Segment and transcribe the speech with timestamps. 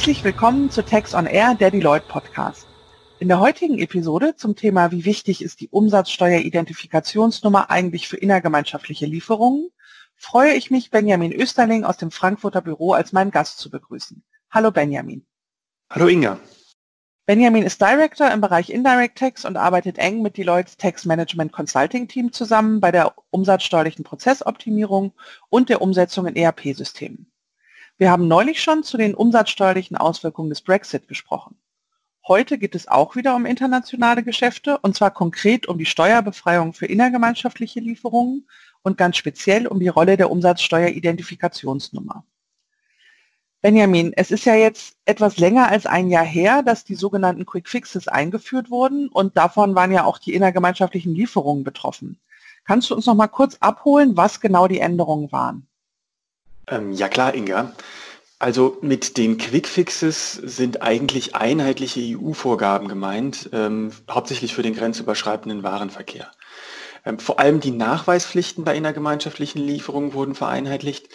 [0.00, 2.66] Herzlich willkommen zu Text on Air, der Deloitte Podcast.
[3.18, 9.68] In der heutigen Episode zum Thema Wie wichtig ist die Umsatzsteueridentifikationsnummer eigentlich für innergemeinschaftliche Lieferungen,
[10.16, 14.24] freue ich mich, Benjamin Österling aus dem Frankfurter Büro als meinen Gast zu begrüßen.
[14.50, 15.26] Hallo Benjamin.
[15.90, 16.40] Hallo Inga.
[17.26, 22.08] Benjamin ist Director im Bereich Indirect Tax und arbeitet eng mit Deloitte's Tax Management Consulting
[22.08, 25.12] Team zusammen bei der umsatzsteuerlichen Prozessoptimierung
[25.50, 27.30] und der Umsetzung in ERP-Systemen.
[28.00, 31.58] Wir haben neulich schon zu den umsatzsteuerlichen Auswirkungen des Brexit gesprochen.
[32.26, 36.86] Heute geht es auch wieder um internationale Geschäfte und zwar konkret um die Steuerbefreiung für
[36.86, 38.48] innergemeinschaftliche Lieferungen
[38.80, 42.24] und ganz speziell um die Rolle der Umsatzsteueridentifikationsnummer.
[43.60, 47.68] Benjamin, es ist ja jetzt etwas länger als ein Jahr her, dass die sogenannten Quick
[47.68, 52.18] Fixes eingeführt wurden und davon waren ja auch die innergemeinschaftlichen Lieferungen betroffen.
[52.64, 55.66] Kannst du uns noch mal kurz abholen, was genau die Änderungen waren?
[56.70, 57.72] Ähm, ja klar, Inga.
[58.38, 65.62] Also mit den Quick Fixes sind eigentlich einheitliche EU-Vorgaben gemeint, ähm, hauptsächlich für den grenzüberschreitenden
[65.62, 66.30] Warenverkehr.
[67.04, 71.08] Ähm, vor allem die Nachweispflichten bei innergemeinschaftlichen Lieferungen wurden vereinheitlicht,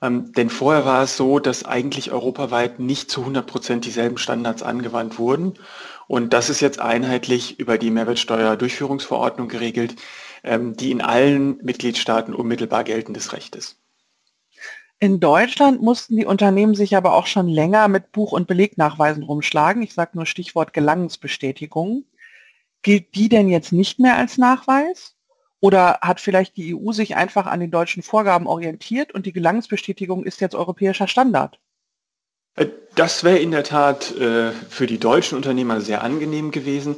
[0.00, 4.62] ähm, denn vorher war es so, dass eigentlich europaweit nicht zu 100 Prozent dieselben Standards
[4.62, 5.54] angewandt wurden.
[6.08, 9.96] Und das ist jetzt einheitlich über die Mehrwertsteuerdurchführungsverordnung geregelt,
[10.42, 13.81] ähm, die in allen Mitgliedstaaten unmittelbar geltendes Recht ist.
[15.02, 19.82] In Deutschland mussten die Unternehmen sich aber auch schon länger mit Buch- und Belegnachweisen rumschlagen.
[19.82, 22.04] Ich sage nur Stichwort Gelangensbestätigung.
[22.82, 25.16] Gilt die denn jetzt nicht mehr als Nachweis?
[25.58, 30.22] Oder hat vielleicht die EU sich einfach an den deutschen Vorgaben orientiert und die Gelangensbestätigung
[30.22, 31.58] ist jetzt europäischer Standard?
[32.54, 36.94] Äh, das wäre in der Tat äh, für die deutschen Unternehmer sehr angenehm gewesen.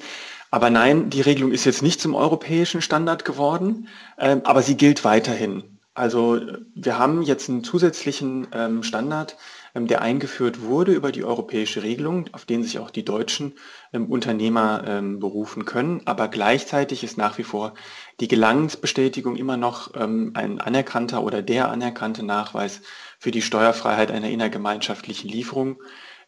[0.51, 3.89] Aber nein, die Regelung ist jetzt nicht zum europäischen Standard geworden,
[4.19, 5.74] äh, aber sie gilt weiterhin.
[5.95, 6.41] Also
[6.75, 9.37] wir haben jetzt einen zusätzlichen ähm, Standard,
[9.77, 13.55] ähm, der eingeführt wurde über die europäische Regelung, auf den sich auch die deutschen
[13.93, 16.03] ähm, Unternehmer ähm, berufen können.
[16.05, 17.75] Aber gleichzeitig ist nach wie vor
[18.19, 22.83] die Gelangensbestätigung immer noch ähm, ein anerkannter oder der anerkannte Nachweis
[23.21, 25.81] für die Steuerfreiheit einer innergemeinschaftlichen Lieferung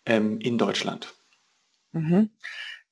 [0.07, 1.13] ähm, in Deutschland.
[1.91, 2.31] Mhm.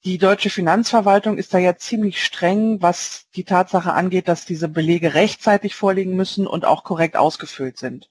[0.05, 5.15] Die deutsche Finanzverwaltung ist da ja ziemlich streng, was die Tatsache angeht, dass diese Belege
[5.15, 8.11] rechtzeitig vorliegen müssen und auch korrekt ausgefüllt sind.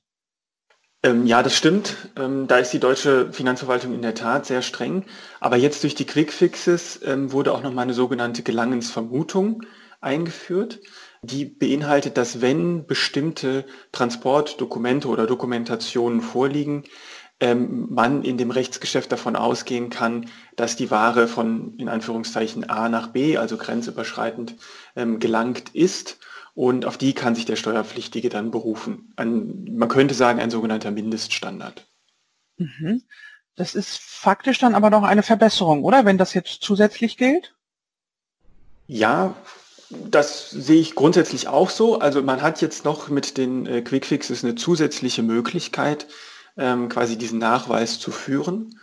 [1.04, 2.10] Ähm, ja, das stimmt.
[2.18, 5.06] Ähm, da ist die deutsche Finanzverwaltung in der Tat sehr streng.
[5.40, 9.64] Aber jetzt durch die Quickfixes ähm, wurde auch noch mal eine sogenannte Gelangensvermutung
[10.02, 10.80] eingeführt.
[11.22, 16.86] Die beinhaltet, dass wenn bestimmte Transportdokumente oder Dokumentationen vorliegen,
[17.44, 22.88] ähm, man in dem Rechtsgeschäft davon ausgehen kann, dass die Ware von in Anführungszeichen A
[22.88, 24.56] nach B, also grenzüberschreitend,
[24.96, 26.20] ähm, gelangt ist.
[26.56, 29.12] Und auf die kann sich der Steuerpflichtige dann berufen.
[29.18, 31.86] Ein, man könnte sagen, ein sogenannter Mindeststandard.
[32.58, 33.02] Mhm.
[33.56, 36.06] Das ist faktisch dann aber noch eine Verbesserung, oder?
[36.06, 37.54] Wenn das jetzt zusätzlich gilt?
[38.88, 39.36] Ja,
[39.90, 42.00] das sehe ich grundsätzlich auch so.
[42.00, 46.08] Also man hat jetzt noch mit den äh, Quickfixes eine zusätzliche Möglichkeit,
[46.58, 48.80] ähm, quasi diesen Nachweis zu führen.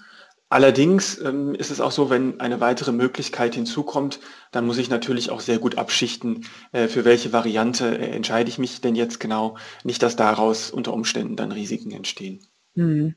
[0.53, 4.19] Allerdings ähm, ist es auch so, wenn eine weitere Möglichkeit hinzukommt,
[4.50, 8.59] dann muss ich natürlich auch sehr gut abschichten, äh, für welche Variante äh, entscheide ich
[8.59, 9.56] mich denn jetzt genau.
[9.84, 12.41] Nicht, dass daraus unter Umständen dann Risiken entstehen.
[12.75, 13.14] Hm.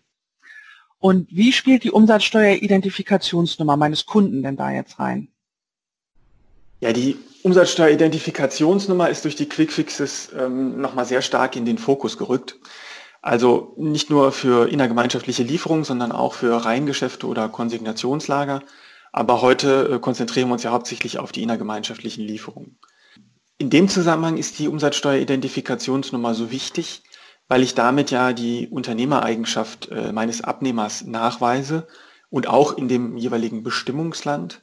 [0.99, 5.29] Und wie spielt die Umsatzsteueridentifikationsnummer meines Kunden denn da jetzt rein?
[6.81, 12.59] Ja, die Umsatzsteueridentifikationsnummer ist durch die Quickfixes ähm, nochmal sehr stark in den Fokus gerückt.
[13.23, 18.61] Also nicht nur für innergemeinschaftliche Lieferungen, sondern auch für Reihengeschäfte oder Konsignationslager.
[19.13, 22.77] Aber heute äh, konzentrieren wir uns ja hauptsächlich auf die innergemeinschaftlichen Lieferungen.
[23.59, 27.03] In dem Zusammenhang ist die Umsatzsteueridentifikationsnummer so wichtig,
[27.47, 31.87] weil ich damit ja die Unternehmereigenschaft äh, meines Abnehmers nachweise
[32.29, 34.61] und auch in dem jeweiligen Bestimmungsland.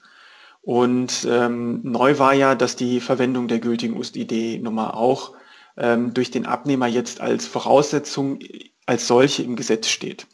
[0.61, 5.33] Und ähm, neu war ja, dass die Verwendung der gültigen UST-ID-Nummer auch
[5.81, 8.39] ähm, durch den Abnehmer jetzt als Voraussetzung
[8.87, 10.27] als solche im Gesetz steht.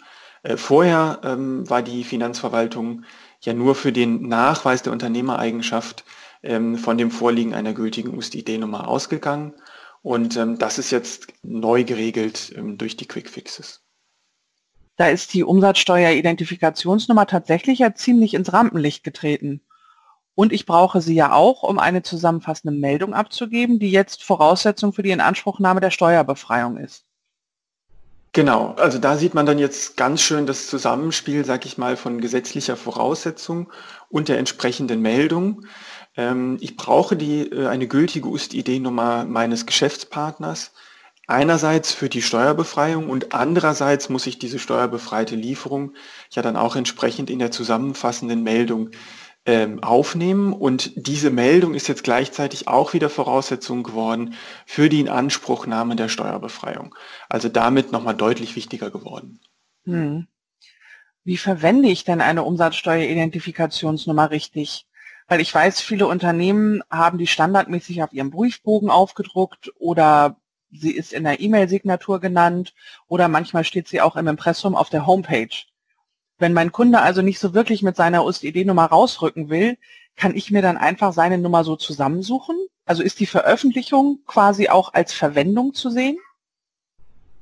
[0.43, 3.05] Äh, vorher ähm, war die Finanzverwaltung
[3.41, 6.05] ja nur für den Nachweis der Unternehmereigenschaft
[6.43, 9.55] ähm, von dem Vorliegen einer gültigen USD-Nummer ausgegangen.
[10.03, 13.83] Und ähm, das ist jetzt neu geregelt ähm, durch die Quickfixes.
[14.97, 19.61] Da ist die Umsatzsteueridentifikationsnummer tatsächlich ja ziemlich ins Rampenlicht getreten.
[20.37, 25.03] Und ich brauche sie ja auch, um eine zusammenfassende Meldung abzugeben, die jetzt Voraussetzung für
[25.03, 27.05] die Inanspruchnahme der Steuerbefreiung ist.
[28.35, 32.21] Genau, also da sieht man dann jetzt ganz schön das Zusammenspiel, sag ich mal, von
[32.21, 33.73] gesetzlicher Voraussetzung
[34.11, 35.65] und der entsprechenden Meldung.
[36.19, 40.73] Ähm, ich brauche die, äh, eine gültige UST-ID-Nummer meines Geschäftspartners.
[41.27, 45.95] Einerseits für die Steuerbefreiung und andererseits muss ich diese steuerbefreite Lieferung
[46.31, 48.91] ja dann auch entsprechend in der zusammenfassenden Meldung
[49.47, 50.53] ähm, aufnehmen.
[50.53, 54.35] Und diese Meldung ist jetzt gleichzeitig auch wieder Voraussetzung geworden
[54.67, 56.95] für die Inanspruchnahme der Steuerbefreiung.
[57.29, 59.41] Also damit nochmal deutlich wichtiger geworden.
[59.85, 60.27] Hm.
[61.25, 64.87] Wie verwende ich denn eine Umsatzsteueridentifikationsnummer richtig?
[65.29, 70.37] Weil ich weiß, viele Unternehmen haben die standardmäßig auf ihrem Briefbogen aufgedruckt oder
[70.71, 72.75] sie ist in der E-Mail-Signatur genannt
[73.09, 75.49] oder manchmal steht sie auch im Impressum auf der Homepage.
[76.39, 79.79] Wenn mein Kunde also nicht so wirklich mit seiner UST-ID-Nummer rausrücken will,
[80.17, 82.57] kann ich mir dann einfach seine Nummer so zusammensuchen?
[82.85, 86.19] Also ist die Veröffentlichung quasi auch als Verwendung zu sehen?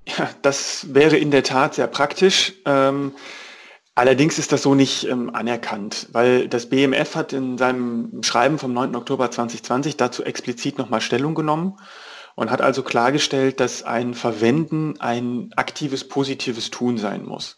[0.06, 2.54] Ja, das wäre in der Tat sehr praktisch.
[2.66, 3.12] Ähm,
[3.94, 8.72] allerdings ist das so nicht ähm, anerkannt, weil das BMF hat in seinem Schreiben vom
[8.72, 8.96] 9.
[8.96, 11.78] Oktober 2020 dazu explizit nochmal Stellung genommen
[12.34, 17.56] und hat also klargestellt, dass ein Verwenden ein aktives, positives Tun sein muss.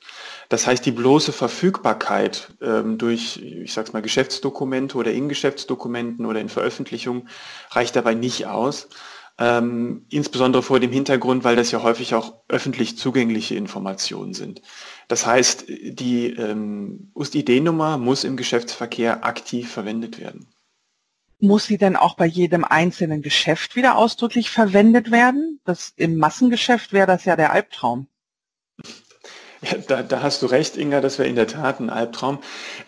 [0.49, 6.41] Das heißt, die bloße Verfügbarkeit ähm, durch, ich sag's mal, Geschäftsdokumente oder in Geschäftsdokumenten oder
[6.41, 7.29] in Veröffentlichungen
[7.71, 8.89] reicht dabei nicht aus.
[9.39, 14.63] Ähm, insbesondere vor dem Hintergrund, weil das ja häufig auch öffentlich zugängliche Informationen sind.
[15.09, 20.49] Das heißt, die ähm, UST-ID-Nummer muss im Geschäftsverkehr aktiv verwendet werden.
[21.39, 25.61] Muss sie denn auch bei jedem einzelnen Geschäft wieder ausdrücklich verwendet werden?
[25.65, 28.09] Das, Im Massengeschäft wäre das ja der Albtraum.
[29.63, 32.39] Ja, da, da, hast du recht, Inga, das wäre in der Tat ein Albtraum.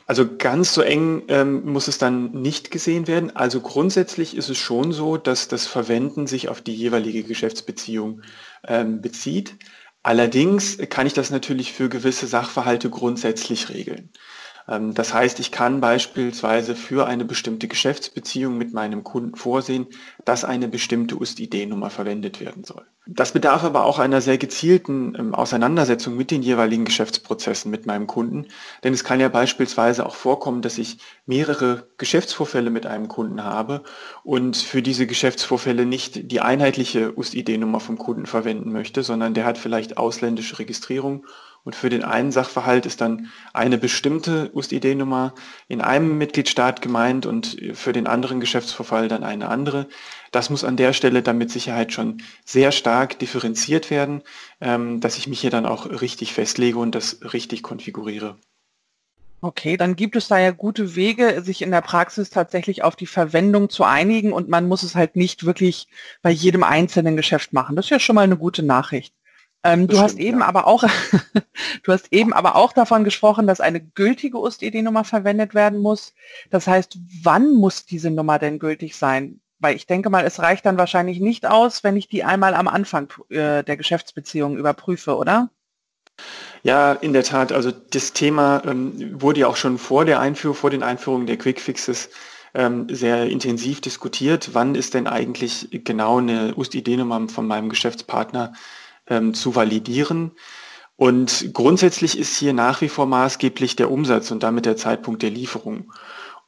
[0.06, 3.34] Also ganz so eng ähm, muss es dann nicht gesehen werden.
[3.34, 8.22] Also grundsätzlich ist es schon so, dass das Verwenden sich auf die jeweilige Geschäftsbeziehung
[8.66, 9.56] ähm, bezieht.
[10.02, 14.10] Allerdings kann ich das natürlich für gewisse Sachverhalte grundsätzlich regeln.
[14.68, 19.86] Ähm, das heißt, ich kann beispielsweise für eine bestimmte Geschäftsbeziehung mit meinem Kunden vorsehen,
[20.24, 22.84] dass eine bestimmte UST-ID-Nummer verwendet werden soll.
[23.10, 28.06] Das bedarf aber auch einer sehr gezielten ähm, Auseinandersetzung mit den jeweiligen Geschäftsprozessen mit meinem
[28.06, 28.48] Kunden.
[28.84, 33.82] Denn es kann ja beispielsweise auch vorkommen, dass ich mehrere Geschäftsvorfälle mit einem Kunden habe
[34.24, 39.56] und für diese Geschäftsvorfälle nicht die einheitliche UST-ID-Nummer vom Kunden verwenden möchte, sondern der hat
[39.56, 41.24] vielleicht ausländische Registrierung
[41.68, 45.34] und für den einen Sachverhalt ist dann eine bestimmte UST-ID-Nummer
[45.68, 49.86] in einem Mitgliedstaat gemeint und für den anderen Geschäftsvorfall dann eine andere.
[50.30, 54.22] Das muss an der Stelle dann mit Sicherheit schon sehr stark differenziert werden,
[54.62, 58.38] ähm, dass ich mich hier dann auch richtig festlege und das richtig konfiguriere.
[59.42, 63.06] Okay, dann gibt es da ja gute Wege, sich in der Praxis tatsächlich auf die
[63.06, 65.86] Verwendung zu einigen und man muss es halt nicht wirklich
[66.22, 67.76] bei jedem einzelnen Geschäft machen.
[67.76, 69.12] Das ist ja schon mal eine gute Nachricht.
[69.68, 70.46] Ähm, du hast eben ja.
[70.46, 70.84] aber auch,
[71.82, 76.14] du hast eben aber auch davon gesprochen, dass eine gültige UST-ID-Nummer verwendet werden muss.
[76.50, 79.40] Das heißt, wann muss diese Nummer denn gültig sein?
[79.58, 82.68] Weil ich denke mal, es reicht dann wahrscheinlich nicht aus, wenn ich die einmal am
[82.68, 85.50] Anfang äh, der Geschäftsbeziehung überprüfe, oder?
[86.62, 87.52] Ja, in der Tat.
[87.52, 91.36] Also das Thema ähm, wurde ja auch schon vor der Einführung, vor den Einführungen der
[91.36, 92.08] Quickfixes
[92.54, 94.50] ähm, sehr intensiv diskutiert.
[94.54, 98.54] Wann ist denn eigentlich genau eine UST-ID-Nummer von meinem Geschäftspartner
[99.08, 100.32] ähm, zu validieren.
[100.96, 105.30] Und grundsätzlich ist hier nach wie vor maßgeblich der Umsatz und damit der Zeitpunkt der
[105.30, 105.92] Lieferung.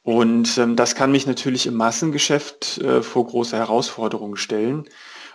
[0.03, 4.85] Und ähm, das kann mich natürlich im Massengeschäft äh, vor große Herausforderungen stellen.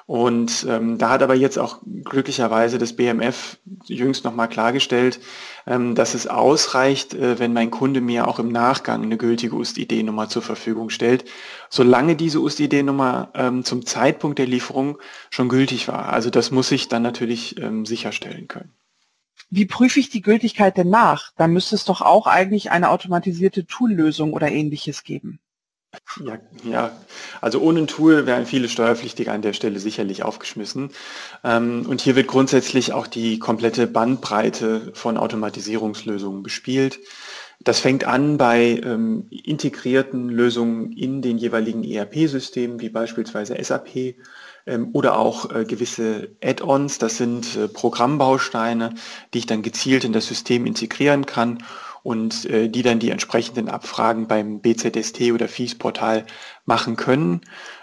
[0.07, 5.19] Und ähm, da hat aber jetzt auch glücklicherweise das BMF jüngst nochmal klargestellt,
[5.67, 10.29] ähm, dass es ausreicht, äh, wenn mein Kunde mir auch im Nachgang eine gültige UST-ID-Nummer
[10.29, 11.25] zur Verfügung stellt,
[11.71, 14.99] solange diese UST-ID-Nummer ähm, zum Zeitpunkt der Lieferung
[15.31, 16.13] schon gültig war.
[16.13, 18.71] Also das muss ich dann natürlich ähm, sicherstellen können.
[19.51, 21.33] Wie prüfe ich die Gültigkeit denn nach?
[21.37, 25.41] Da müsste es doch auch eigentlich eine automatisierte Tool-Lösung oder ähnliches geben.
[26.25, 26.91] Ja, ja,
[27.41, 30.91] also ohne ein Tool wären viele Steuerpflichtige an der Stelle sicherlich aufgeschmissen.
[31.45, 37.01] Ähm, und hier wird grundsätzlich auch die komplette Bandbreite von Automatisierungslösungen bespielt.
[37.61, 44.17] Das fängt an bei ähm, integrierten Lösungen in den jeweiligen ERP-Systemen, wie beispielsweise SAP
[44.67, 46.99] ähm, oder auch äh, gewisse Add-ons.
[46.99, 48.95] Das sind äh, Programmbausteine,
[49.33, 51.63] die ich dann gezielt in das System integrieren kann
[52.07, 56.25] und äh, die dann die entsprechenden Abfragen beim BZST oder FIES-Portal
[56.65, 57.41] machen können,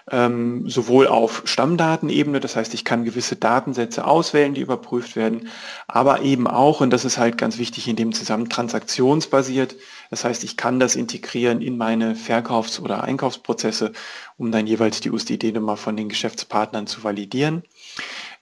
[0.09, 5.49] ähm, sowohl auf Stammdatenebene, das heißt, ich kann gewisse Datensätze auswählen, die überprüft werden,
[5.87, 9.75] aber eben auch, und das ist halt ganz wichtig in dem Zusammenhang, transaktionsbasiert,
[10.09, 13.91] das heißt, ich kann das integrieren in meine Verkaufs- oder Einkaufsprozesse,
[14.37, 17.63] um dann jeweils die USD-Nummer von den Geschäftspartnern zu validieren.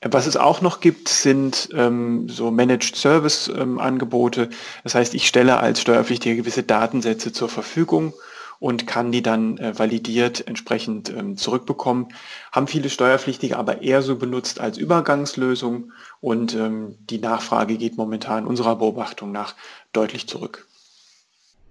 [0.04, 4.50] Was es auch noch gibt, sind ähm, so Managed Service ähm, Angebote.
[4.84, 8.14] Das heißt, ich stelle als Steuerpflichtiger gewisse Datensätze zur Verfügung
[8.58, 12.10] und kann die dann äh, validiert entsprechend ähm, zurückbekommen.
[12.52, 18.48] Haben viele Steuerpflichtige aber eher so benutzt als Übergangslösung und ähm, die Nachfrage geht momentan
[18.48, 19.56] unserer Beobachtung nach
[19.94, 20.68] deutlich zurück.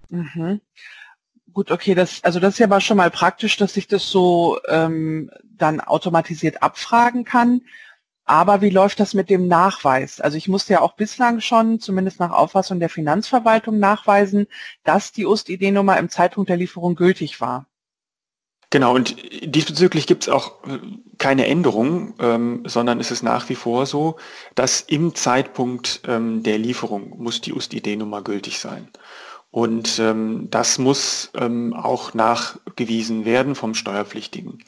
[0.08, 0.60] Mhm.
[1.52, 4.58] Gut, okay, das, also das ist ja aber schon mal praktisch, dass ich das so
[4.68, 7.62] ähm, dann automatisiert abfragen kann.
[8.30, 10.20] Aber wie läuft das mit dem Nachweis?
[10.20, 14.46] Also ich musste ja auch bislang schon, zumindest nach Auffassung der Finanzverwaltung, nachweisen,
[14.84, 17.66] dass die UST-ID-Nummer im Zeitpunkt der Lieferung gültig war.
[18.70, 20.78] Genau, und diesbezüglich gibt es auch äh,
[21.18, 24.14] keine Änderung, ähm, sondern es ist nach wie vor so,
[24.54, 28.88] dass im Zeitpunkt ähm, der Lieferung muss die UST-ID-Nummer gültig sein.
[29.50, 34.62] Und ähm, das muss ähm, auch nachgewiesen werden vom Steuerpflichtigen.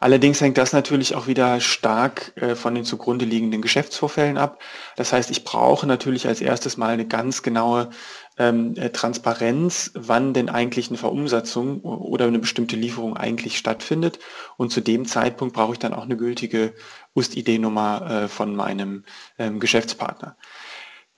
[0.00, 4.58] Allerdings hängt das natürlich auch wieder stark äh, von den zugrunde liegenden Geschäftsvorfällen ab.
[4.96, 7.90] Das heißt, ich brauche natürlich als erstes mal eine ganz genaue
[8.38, 14.18] ähm, äh, Transparenz, wann denn eigentlich eine Verumsatzung oder eine bestimmte Lieferung eigentlich stattfindet.
[14.56, 16.72] Und zu dem Zeitpunkt brauche ich dann auch eine gültige
[17.14, 19.04] UST-ID-Nummer äh, von meinem
[19.38, 20.36] ähm, Geschäftspartner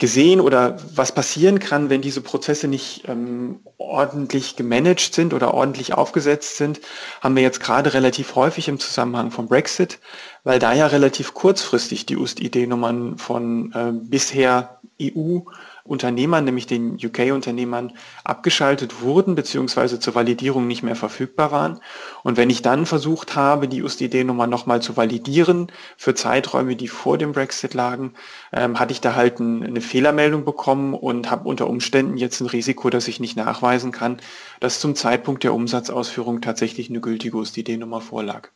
[0.03, 5.95] gesehen oder was passieren kann, wenn diese Prozesse nicht ähm, ordentlich gemanagt sind oder ordentlich
[5.95, 6.81] aufgesetzt sind,
[7.21, 10.01] haben wir jetzt gerade relativ häufig im Zusammenhang vom Brexit,
[10.43, 15.39] weil da ja relativ kurzfristig die UST-ID-Nummern von äh, bisher EU
[15.85, 17.93] Unternehmern, nämlich den UK-Unternehmern,
[18.25, 19.99] abgeschaltet wurden bzw.
[19.99, 21.81] zur Validierung nicht mehr verfügbar waren.
[22.23, 27.19] Und wenn ich dann versucht habe, die USDD-Nummer nochmal zu validieren für Zeiträume, die vor
[27.19, 28.15] dem Brexit lagen,
[28.53, 32.47] ähm, hatte ich da halt ein, eine Fehlermeldung bekommen und habe unter Umständen jetzt ein
[32.47, 34.21] Risiko, dass ich nicht nachweisen kann,
[34.61, 38.51] dass zum Zeitpunkt der Umsatzausführung tatsächlich eine gültige USDD-Nummer vorlag.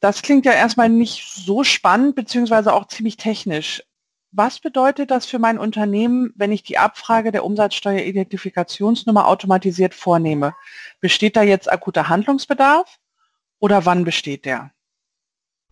[0.00, 3.82] Das klingt ja erstmal nicht so spannend, beziehungsweise auch ziemlich technisch.
[4.32, 10.54] Was bedeutet das für mein Unternehmen, wenn ich die Abfrage der Umsatzsteueridentifikationsnummer automatisiert vornehme?
[11.00, 12.98] Besteht da jetzt akuter Handlungsbedarf
[13.58, 14.70] oder wann besteht der?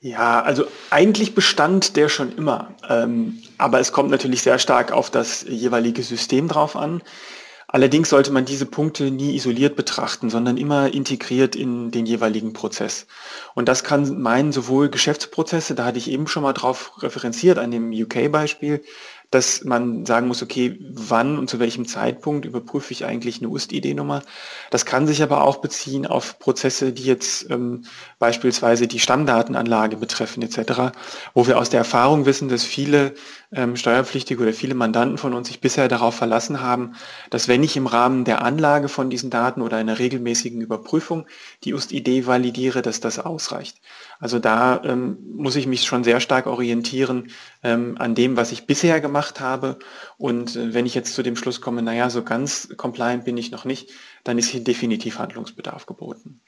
[0.00, 2.74] Ja, also eigentlich bestand der schon immer.
[2.88, 7.02] Ähm, aber es kommt natürlich sehr stark auf das jeweilige System drauf an.
[7.70, 13.06] Allerdings sollte man diese Punkte nie isoliert betrachten, sondern immer integriert in den jeweiligen Prozess.
[13.54, 17.70] Und das kann meinen sowohl Geschäftsprozesse, da hatte ich eben schon mal drauf referenziert an
[17.70, 18.82] dem UK-Beispiel,
[19.30, 24.23] dass man sagen muss, okay, wann und zu welchem Zeitpunkt überprüfe ich eigentlich eine UST-ID-Nummer.
[24.70, 27.85] Das kann sich aber auch beziehen auf Prozesse, die jetzt ähm,
[28.18, 30.97] beispielsweise die Stammdatenanlage betreffen etc.,
[31.35, 33.14] wo wir aus der Erfahrung wissen, dass viele
[33.52, 36.94] ähm, Steuerpflichtige oder viele Mandanten von uns sich bisher darauf verlassen haben,
[37.28, 41.26] dass wenn ich im Rahmen der Anlage von diesen Daten oder einer regelmäßigen Überprüfung
[41.64, 43.78] die UST-ID validiere, dass das ausreicht.
[44.18, 47.30] Also da ähm, muss ich mich schon sehr stark orientieren
[47.62, 49.78] ähm, an dem, was ich bisher gemacht habe.
[50.16, 53.50] Und äh, wenn ich jetzt zu dem Schluss komme, naja, so ganz compliant bin ich
[53.50, 53.90] noch nicht,
[54.25, 56.40] dann ist hier definitiv Handlungsbedarf geboten.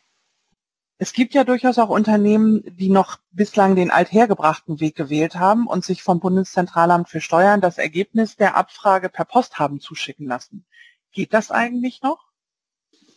[1.03, 5.83] Es gibt ja durchaus auch Unternehmen, die noch bislang den althergebrachten Weg gewählt haben und
[5.83, 10.67] sich vom Bundeszentralamt für Steuern das Ergebnis der Abfrage per Post haben zuschicken lassen.
[11.12, 12.30] Geht das eigentlich noch?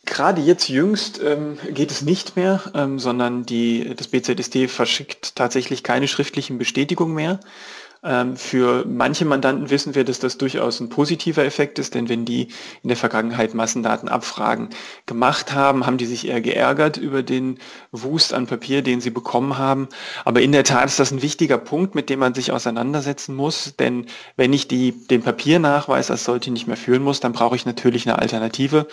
[0.04, 5.82] Gerade jetzt jüngst ähm, geht es nicht mehr, ähm, sondern die, das BZSD verschickt tatsächlich
[5.82, 7.40] keine schriftlichen Bestätigungen mehr.
[8.04, 12.26] Ähm, für manche Mandanten wissen wir, dass das durchaus ein positiver Effekt ist, denn wenn
[12.26, 12.48] die
[12.82, 14.68] in der Vergangenheit Massendatenabfragen
[15.06, 17.58] gemacht haben, haben die sich eher geärgert über den
[17.92, 19.88] Wust an Papier, den sie bekommen haben.
[20.26, 23.74] Aber in der Tat ist das ein wichtiger Punkt, mit dem man sich auseinandersetzen muss,
[23.78, 24.04] denn
[24.36, 28.06] wenn ich die, den Papiernachweis als sollte nicht mehr führen muss, dann brauche ich natürlich
[28.06, 28.86] eine Alternative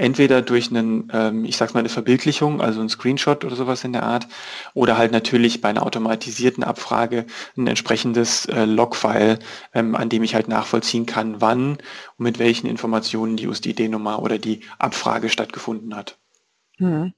[0.00, 3.92] entweder durch einen, ähm, ich sag mal, eine Verbildlichung, also ein Screenshot oder sowas in
[3.92, 4.26] der Art,
[4.72, 7.26] oder halt natürlich bei einer automatisierten Abfrage
[7.56, 9.38] ein entsprechendes äh, Logfile,
[9.74, 11.80] ähm, an dem ich halt nachvollziehen kann, wann und
[12.18, 16.16] mit welchen Informationen die USDD-Nummer oder die Abfrage stattgefunden hat.
[16.78, 17.12] Hm.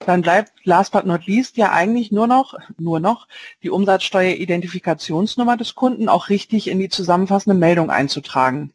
[0.00, 3.26] Dann bleibt last but not least ja eigentlich nur noch, nur noch
[3.62, 8.74] die Umsatzsteueridentifikationsnummer des Kunden auch richtig in die zusammenfassende Meldung einzutragen.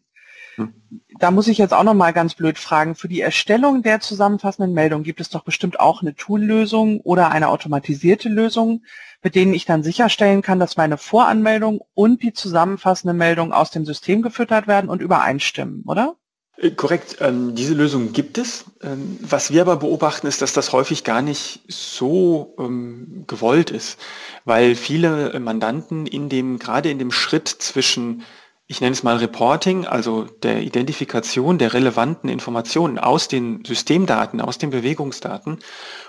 [1.20, 2.96] Da muss ich jetzt auch noch mal ganz blöd fragen.
[2.96, 7.50] Für die Erstellung der zusammenfassenden Meldung gibt es doch bestimmt auch eine Tool-Lösung oder eine
[7.50, 8.84] automatisierte Lösung,
[9.22, 13.86] mit denen ich dann sicherstellen kann, dass meine Voranmeldung und die zusammenfassende Meldung aus dem
[13.86, 16.16] System gefüttert werden und übereinstimmen, oder?
[16.60, 18.66] Äh, korrekt, ähm, diese Lösung gibt es.
[18.82, 24.00] Ähm, was wir aber beobachten, ist, dass das häufig gar nicht so ähm, gewollt ist,
[24.46, 28.24] weil viele Mandanten in dem, gerade in dem Schritt zwischen
[28.72, 34.60] ich nenne es mal Reporting, also der Identifikation der relevanten Informationen aus den Systemdaten, aus
[34.60, 35.58] den Bewegungsdaten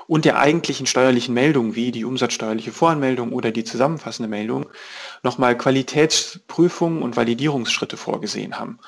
[0.06, 4.66] und der eigentlichen steuerlichen Meldung, wie die umsatzsteuerliche Voranmeldung oder die zusammenfassende Meldung,
[5.22, 8.78] nochmal Qualitätsprüfungen und Validierungsschritte vorgesehen haben.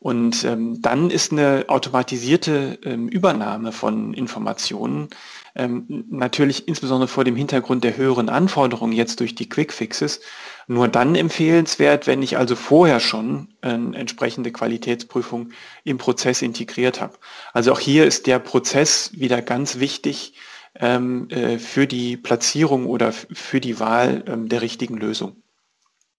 [0.00, 5.10] Und ähm, dann ist eine automatisierte ähm, Übernahme von Informationen
[5.54, 10.20] ähm, natürlich insbesondere vor dem Hintergrund der höheren Anforderungen jetzt durch die Quickfixes
[10.66, 15.50] nur dann empfehlenswert, wenn ich also vorher schon eine entsprechende Qualitätsprüfung
[15.84, 17.18] im Prozess integriert habe.
[17.52, 20.34] Also auch hier ist der Prozess wieder ganz wichtig
[20.74, 25.36] ähm, äh, für die Platzierung oder für die Wahl ähm, der richtigen Lösung.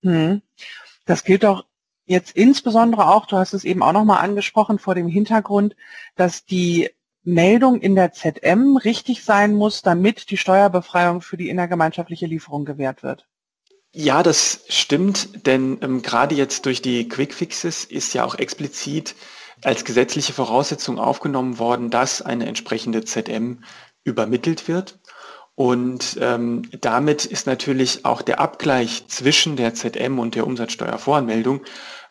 [0.04, 0.42] Hm.
[1.06, 1.66] Das gilt auch
[2.06, 5.76] jetzt insbesondere auch, du hast es eben auch nochmal angesprochen, vor dem Hintergrund,
[6.16, 6.90] dass die
[7.24, 13.02] Meldung in der ZM richtig sein muss, damit die Steuerbefreiung für die innergemeinschaftliche Lieferung gewährt
[13.02, 13.28] wird.
[13.96, 19.14] Ja, das stimmt, denn ähm, gerade jetzt durch die Quickfixes ist ja auch explizit
[19.64, 23.64] als gesetzliche Voraussetzung aufgenommen worden, dass eine entsprechende ZM
[24.04, 25.00] übermittelt wird.
[25.54, 31.62] Und ähm, damit ist natürlich auch der Abgleich zwischen der ZM und der Umsatzsteuervoranmeldung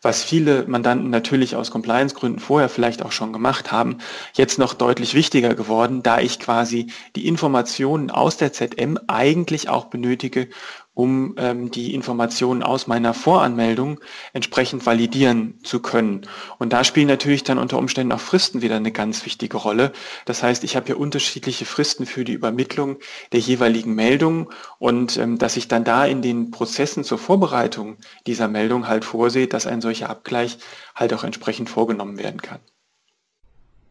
[0.03, 3.99] was viele Mandanten natürlich aus Compliance-Gründen vorher vielleicht auch schon gemacht haben,
[4.33, 9.85] jetzt noch deutlich wichtiger geworden, da ich quasi die Informationen aus der ZM eigentlich auch
[9.85, 10.49] benötige,
[10.93, 13.99] um ähm, die Informationen aus meiner Voranmeldung
[14.33, 16.27] entsprechend validieren zu können.
[16.59, 19.91] Und da spielen natürlich dann unter Umständen auch Fristen wieder eine ganz wichtige Rolle.
[20.25, 22.97] Das heißt, ich habe hier unterschiedliche Fristen für die Übermittlung
[23.31, 24.47] der jeweiligen Meldungen
[24.77, 27.97] und ähm, dass ich dann da in den Prozessen zur Vorbereitung
[28.27, 30.57] dieser Meldung halt vorsehe, dass ein solcher Abgleich
[30.95, 32.59] halt auch entsprechend vorgenommen werden kann.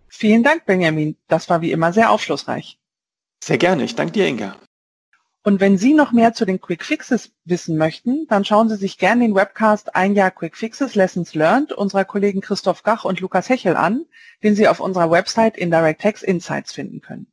[0.09, 1.17] Vielen Dank, Benjamin.
[1.27, 2.79] Das war wie immer sehr aufschlussreich.
[3.43, 3.83] Sehr gerne.
[3.83, 4.57] Ich danke dir, Inga.
[5.45, 8.97] Und wenn Sie noch mehr zu den Quick Fixes wissen möchten, dann schauen Sie sich
[8.97, 13.49] gerne den Webcast Ein Jahr Quick Fixes Lessons Learned unserer Kollegen Christoph Gach und Lukas
[13.49, 14.05] Hechel an,
[14.45, 17.27] den Sie auf unserer Website Indirect Tax Insights finden können.